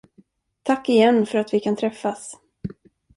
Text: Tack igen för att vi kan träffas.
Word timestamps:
Tack 0.63 0.89
igen 0.89 1.25
för 1.25 1.37
att 1.37 1.53
vi 1.53 1.59
kan 1.59 1.75
träffas. 1.75 2.35